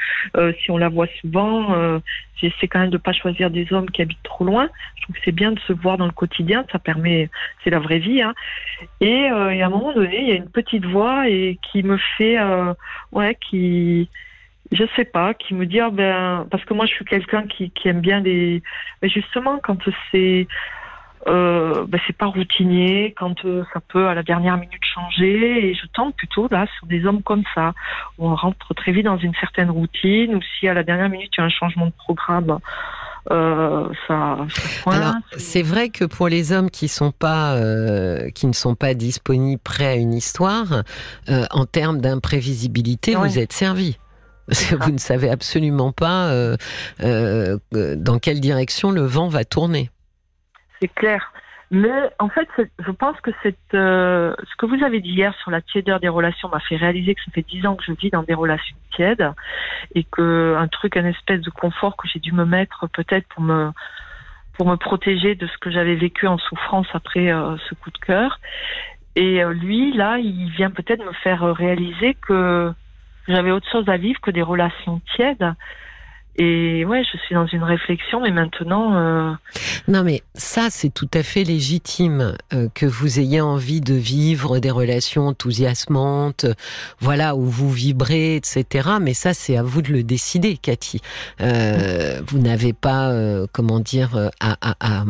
[0.60, 2.00] si on la voit souvent, euh,
[2.36, 4.70] j'essaie quand même de pas choisir des hommes qui habitent trop loin.
[4.96, 7.30] Je trouve que c'est bien de se voir dans le quotidien, ça permet,
[7.64, 8.24] c'est la vraie vie.
[8.24, 8.34] Hein.
[9.02, 11.98] Et, et, à un moment donné, il y a une petite voix et qui me
[12.18, 12.40] fait,
[13.12, 14.10] ouais, qui
[14.74, 17.72] je sais pas, qui me dit ah ben parce que moi je suis quelqu'un qui,
[17.72, 18.62] qui aime bien les
[19.02, 19.78] mais justement quand
[20.12, 20.48] c'est
[21.28, 25.74] euh, ben c'est pas routinier, quand euh, ça peut à la dernière minute changer et
[25.74, 27.74] je tente plutôt là sur des hommes comme ça
[28.18, 31.32] où on rentre très vite dans une certaine routine ou si à la dernière minute
[31.38, 32.60] il y a un changement de programme.
[33.32, 34.46] Euh, ça,
[34.86, 38.94] Alors, c'est vrai que pour les hommes qui sont pas, euh, qui ne sont pas
[38.94, 40.84] disponibles prêts à une histoire,
[41.30, 43.98] en termes d'imprévisibilité, vous êtes servi.
[44.82, 46.58] Vous ne savez absolument pas euh,
[47.02, 49.90] euh, dans quelle direction le vent va tourner.
[50.82, 51.32] C'est clair.
[51.72, 52.48] Mais en fait,
[52.86, 56.10] je pense que cette, euh, ce que vous avez dit hier sur la tiédeur des
[56.10, 58.76] relations m'a fait réaliser que ça fait dix ans que je vis dans des relations
[58.94, 59.28] tièdes
[59.96, 63.42] et que un truc, un espèce de confort que j'ai dû me mettre peut-être pour
[63.42, 63.72] me
[64.56, 67.32] pour me protéger de ce que j'avais vécu en souffrance après
[67.68, 68.40] ce coup de cœur.
[69.16, 72.72] Et lui, là, il vient peut-être me faire réaliser que
[73.28, 75.54] j'avais autre chose à vivre que des relations tièdes
[76.36, 78.96] Et ouais, je suis dans une réflexion, mais maintenant.
[78.96, 79.32] Euh...
[79.88, 84.60] Non, mais ça, c'est tout à fait légitime euh, que vous ayez envie de vivre
[84.60, 86.48] des relations enthousiasmantes,
[87.00, 88.90] voilà, où vous vibrez, etc.
[89.00, 91.02] Mais ça, c'est à vous de le décider, Cathy.
[91.40, 95.04] Euh, vous n'avez pas, euh, comment dire, à, à, à,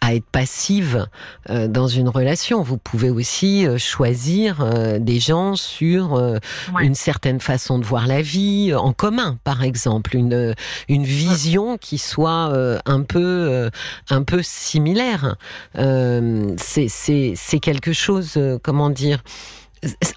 [0.00, 1.06] à être passive
[1.50, 2.62] euh, dans une relation.
[2.62, 6.38] Vous pouvez aussi euh, choisir euh, des gens sur
[6.80, 10.54] une certaine façon de voir la vie en commun, par exemple, une
[10.88, 12.52] une vision qui soit
[12.84, 13.70] un peu
[14.10, 15.36] un peu similaire.
[15.74, 19.22] c'est c'est c'est quelque chose, comment dire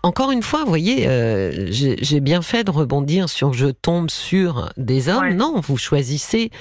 [0.04, 4.72] encore une fois, vous voyez, euh, j'ai bien fait de rebondir sur je tombe sur
[4.78, 5.34] des hommes.
[5.34, 6.52] Non, vous choisissez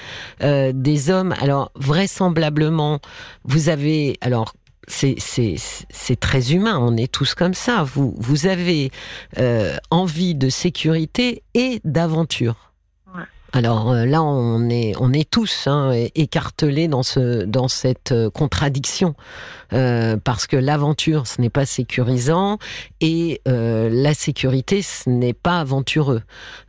[0.41, 1.33] euh, des hommes.
[1.39, 2.99] Alors vraisemblablement,
[3.45, 4.53] vous avez alors
[4.87, 7.83] c'est très humain, on est tous comme ça.
[7.83, 8.91] Vous, vous avez
[9.37, 12.68] euh, envie de sécurité et d'aventure.
[13.51, 18.29] Alors euh, là, on est, on est tous hein, écartelés dans, ce, dans cette euh,
[18.29, 19.15] contradiction,
[19.73, 22.59] euh, parce que l'aventure, ce n'est pas sécurisant,
[23.01, 26.21] et la sécurité, ce n'est pas aventureux.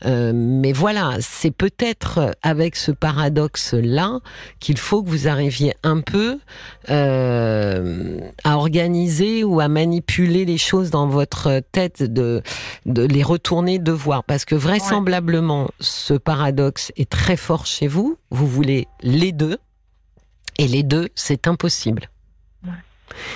[0.04, 4.20] mais voilà, c'est peut-être avec ce paradoxe-là
[4.60, 6.38] qu'il faut que vous arriviez un peu
[6.88, 12.42] à organiser ou à manipuler les choses dans votre tête, de,
[12.86, 18.16] de les retourner, de voir, parce que vraisemblablement, ce paradoxe est très fort chez vous,
[18.30, 19.59] vous voulez les deux,
[20.59, 22.09] et les deux, c'est impossible.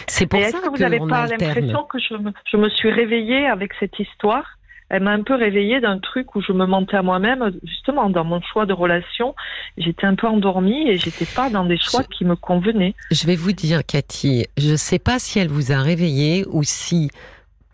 [0.07, 3.47] C'est pour ça que, vous n'avez pas l'impression que je me, je me suis réveillée
[3.47, 4.59] avec cette histoire?
[4.91, 8.25] Elle m'a un peu réveillée d'un truc où je me mentais à moi-même, justement dans
[8.25, 9.35] mon choix de relation.
[9.79, 12.95] J'étais un peu endormie et j'étais pas dans des choix qui me convenaient.
[13.11, 17.11] Je vais vous dire, Cathy, je sais pas si elle vous a réveillée ou si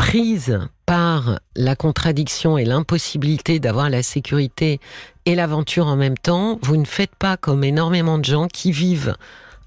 [0.01, 4.81] prise par la contradiction et l'impossibilité d'avoir la sécurité
[5.27, 9.15] et l'aventure en même temps, vous ne faites pas comme énormément de gens qui vivent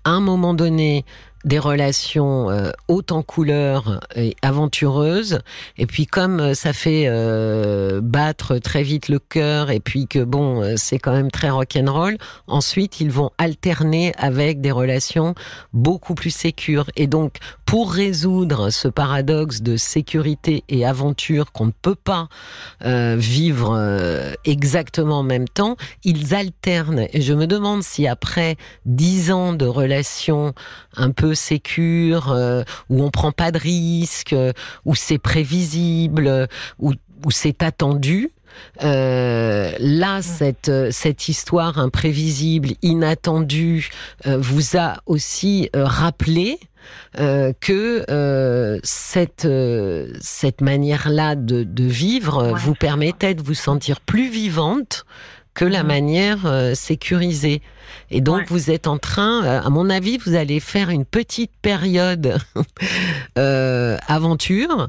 [0.05, 1.05] à un moment donné
[1.43, 5.39] des relations euh, hautes en couleurs et aventureuses.
[5.77, 10.23] Et puis comme euh, ça fait euh, battre très vite le cœur et puis que
[10.23, 15.35] bon, c'est quand même très rock'n'roll, ensuite ils vont alterner avec des relations
[15.73, 16.89] beaucoup plus sécures.
[16.95, 22.27] Et donc pour résoudre ce paradoxe de sécurité et aventure qu'on ne peut pas
[22.83, 27.07] vivre exactement en même temps, ils alternent.
[27.13, 30.53] Et je me demande si après dix ans de relations
[30.95, 34.51] un peu sécure, euh, où on prend pas de risques, euh,
[34.85, 36.47] où c'est prévisible,
[36.79, 36.93] où,
[37.25, 38.31] où c'est attendu.
[38.83, 43.89] Euh, là, cette, cette histoire imprévisible, inattendue,
[44.25, 46.59] vous a aussi rappelé
[47.15, 49.47] que cette,
[50.21, 55.03] cette manière-là de, de vivre vous permettait de vous sentir plus vivante
[55.53, 57.61] que la manière sécurisée.
[58.09, 61.51] Et donc, vous êtes en train, euh, à mon avis, vous allez faire une petite
[61.61, 62.37] période
[63.37, 64.87] euh, aventure.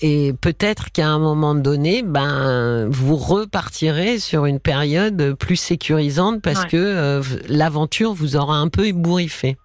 [0.00, 6.64] Et peut-être qu'à un moment donné, ben, vous repartirez sur une période plus sécurisante parce
[6.66, 9.56] que euh, l'aventure vous aura un peu ébouriffé.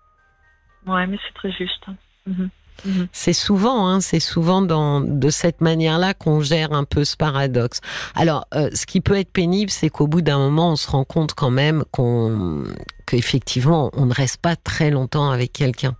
[0.85, 1.85] Ouais, mais c'est très juste.
[2.27, 2.49] Mhm.
[2.85, 3.07] Mhm.
[3.11, 7.79] C'est souvent, hein, c'est souvent dans, de cette manière-là qu'on gère un peu ce paradoxe.
[8.15, 11.03] Alors, euh, ce qui peut être pénible, c'est qu'au bout d'un moment, on se rend
[11.03, 12.63] compte quand même qu'on,
[13.05, 15.95] qu'effectivement, on ne reste pas très longtemps avec quelqu'un.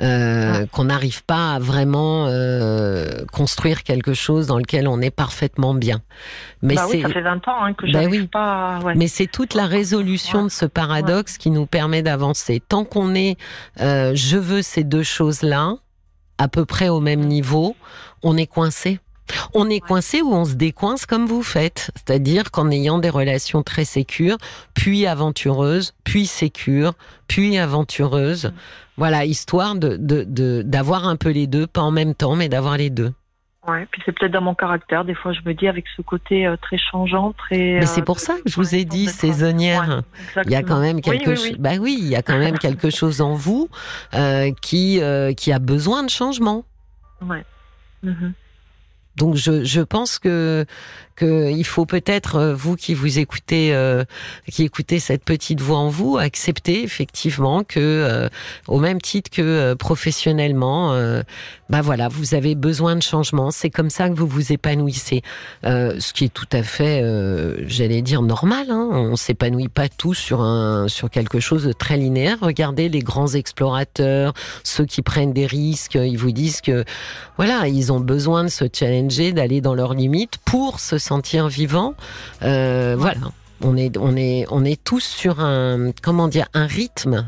[0.00, 0.66] Euh, ah.
[0.72, 6.02] qu'on n'arrive pas à vraiment euh, construire quelque chose dans lequel on est parfaitement bien.
[6.60, 8.26] Mais bah oui, ça fait 20 ans hein, que bah oui.
[8.26, 8.80] pas.
[8.84, 8.94] Ouais.
[8.94, 12.60] Mais c'est toute la résolution de ce paradoxe qui nous permet d'avancer.
[12.60, 13.38] Tant qu'on est,
[13.80, 15.76] euh, je veux ces deux choses-là,
[16.36, 17.74] à peu près au même niveau,
[18.22, 19.00] on est coincé.
[19.54, 23.62] On est coincé ou on se décoince comme vous faites, c'est-à-dire qu'en ayant des relations
[23.62, 24.36] très sécures,
[24.74, 26.94] puis aventureuses, puis sécures,
[27.28, 28.52] puis aventureuses,
[28.96, 29.96] voilà, histoire de
[30.62, 33.12] d'avoir un peu les deux, pas en même temps, mais d'avoir les deux.
[33.66, 35.04] Ouais, puis c'est peut-être dans mon caractère.
[35.04, 37.78] Des fois, je me dis avec ce côté euh, très changeant, très.
[37.80, 40.02] Mais c'est euh, pour ça que je vous ai dit saisonnière.
[40.44, 41.56] il y a quand même quelque chose.
[41.58, 43.68] Bah oui, il y a quand même quelque chose en vous
[44.14, 45.00] euh, qui
[45.36, 46.64] qui a besoin de changement.
[47.20, 47.44] Ouais.
[48.02, 48.34] Mhm.
[49.16, 50.66] Donc je, je pense que
[51.16, 54.04] que il faut peut-être euh, vous qui vous écoutez euh,
[54.52, 58.28] qui écoutez cette petite voix en vous accepter effectivement que euh,
[58.68, 60.76] au même titre que professionnellement
[61.70, 63.50] bah voilà vous avez besoin de changement.
[63.50, 65.22] C'est comme ça que vous vous épanouissez.
[65.64, 67.02] Ce qui est tout à fait
[67.66, 68.88] j'allais dire normal hein.
[68.92, 72.36] on s'épanouit pas tous sur un sur quelque chose de très linéaire.
[72.42, 76.84] Regardez les grands explorateurs ceux qui prennent des risques ils vous disent que
[77.38, 81.94] voilà ils ont besoin de se challenger d'aller dans leurs limites pour se sentir vivant.
[82.42, 83.20] Euh, voilà.
[83.62, 87.26] On est, on est, on est tous sur un, comment dire, un rythme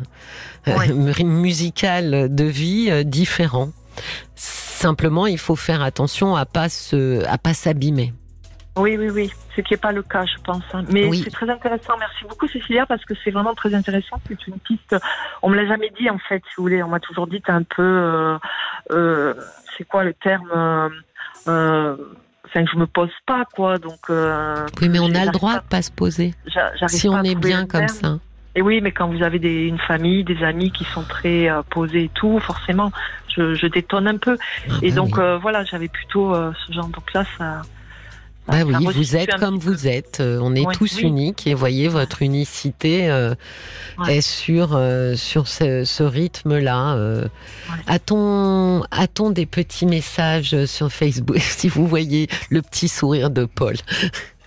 [0.69, 0.75] euh,
[1.25, 3.71] musical de vie euh, différent.
[4.35, 8.13] Simplement, il faut faire attention à pas se, à pas s'abîmer.
[8.79, 9.33] Oui, oui, oui.
[9.57, 10.63] Ce qui n'est pas le cas, je pense.
[10.73, 10.85] Hein.
[10.93, 11.95] Mais c'est très intéressant.
[11.99, 14.21] Merci beaucoup, Cécilia, parce que c'est vraiment très intéressant.
[14.29, 14.95] C'est une piste.
[15.43, 16.83] On me l'a jamais dit, en fait, si vous voulez.
[16.83, 17.83] On m'a toujours dit un peu.
[17.83, 18.39] Euh,
[18.93, 19.35] euh,
[19.77, 20.91] c'est quoi le terme
[21.49, 21.97] euh, euh
[22.51, 23.77] Enfin, je me pose pas, quoi.
[23.77, 24.09] Donc.
[24.09, 26.33] oui, mais on a le droit de pas se poser.
[26.87, 28.19] Si on est bien comme ça.
[28.55, 32.05] Et oui, mais quand vous avez des, une famille, des amis qui sont très posés
[32.05, 32.91] et tout, forcément,
[33.37, 34.39] je, je détonne un peu.
[34.41, 36.89] Ah, et bah donc, voilà, j'avais plutôt ce genre.
[36.89, 37.61] Donc là, ça
[38.49, 40.21] bah oui, vous êtes comme vous êtes.
[40.21, 43.35] Euh, on est tous uniques et voyez votre unicité euh,
[44.09, 46.97] est sur euh, sur ce, rythme-là.
[47.87, 53.77] A-t-on a-t-on des petits messages sur Facebook si vous voyez le petit sourire de Paul?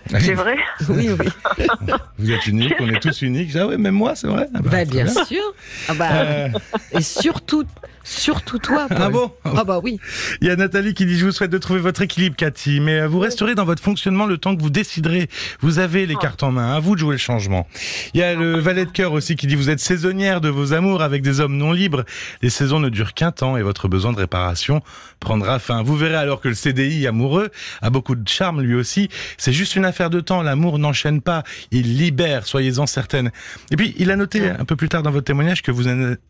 [0.08, 0.56] C'est vrai?
[0.88, 1.66] Oui, oui.
[2.18, 3.54] Vous êtes unique, on est tous uniques.
[3.54, 4.48] Ah ouais, même moi, c'est vrai.
[4.54, 5.42] Ah bah, bah bien, sûr.
[5.88, 6.48] Ah bah, euh.
[6.92, 7.64] Et surtout,
[8.04, 8.86] surtout toi.
[8.90, 9.98] Ah bon Ah bah oui.
[10.40, 13.00] Il y a Nathalie qui dit je vous souhaite de trouver votre équilibre, Cathy, mais
[13.00, 15.28] euh, vous resterez dans votre fonctionnement le temps que vous déciderez.
[15.60, 16.22] Vous avez les ah.
[16.22, 17.66] cartes en main, à vous de jouer le changement.
[18.14, 20.72] Il y a le valet de cœur aussi qui dit vous êtes saisonnière de vos
[20.72, 22.04] amours avec des hommes non libres.
[22.42, 24.82] Les saisons ne durent qu'un temps et votre besoin de réparation
[25.20, 25.82] prendra fin.
[25.82, 29.08] Vous verrez alors que le CDI amoureux a beaucoup de charme lui aussi.
[29.38, 30.42] C'est juste une affaire de temps.
[30.42, 33.30] L'amour n'enchaîne pas, il libère, soyez-en certaine.
[33.70, 35.84] Et puis, il a noté un peu plus tard dans votre témoignage que vous,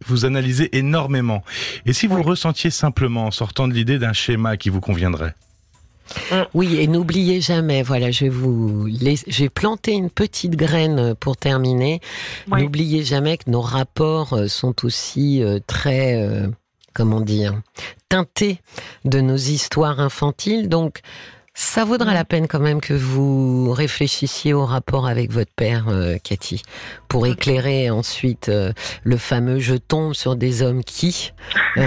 [0.07, 1.43] vous analysez énormément.
[1.87, 5.35] Et si vous le ressentiez simplement en sortant de l'idée d'un schéma qui vous conviendrait
[6.55, 8.89] oui, et n'oubliez jamais, voilà, je vais vous,
[9.27, 12.01] j'ai planté une petite graine pour terminer.
[12.49, 16.49] N'oubliez jamais que nos rapports euh, sont aussi euh, très, euh,
[16.93, 17.61] comment dire,
[18.09, 18.61] teintés
[19.05, 20.69] de nos histoires infantiles.
[20.69, 21.01] Donc,
[21.55, 26.17] ça vaudra la peine quand même que vous réfléchissiez au rapport avec votre père, euh,
[26.23, 26.63] Cathy,
[27.09, 28.73] pour éclairer ensuite euh,
[29.05, 31.33] le fameux je tombe sur des hommes qui.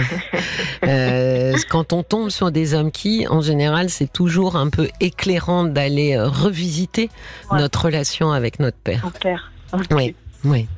[0.84, 5.64] Euh, quand on tombe sur des hommes qui, en général, c'est toujours un peu éclairant
[5.64, 7.10] d'aller revisiter
[7.50, 9.00] notre relation avec notre père.
[9.02, 9.52] Mon père.
[9.90, 10.14] Oui.
[10.44, 10.68] Oui.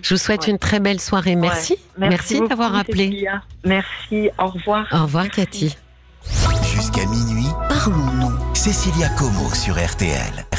[0.00, 1.36] Je vous souhaite une très belle soirée.
[1.36, 1.76] Merci.
[1.98, 3.26] Merci, d'avoir appelé.
[3.64, 4.30] Merci.
[4.38, 4.86] Au revoir.
[4.92, 5.76] Au revoir, Cathy.
[6.62, 8.17] Jusqu'à minuit, parlons-nous.
[8.68, 10.58] Cécilia Como sur RTL.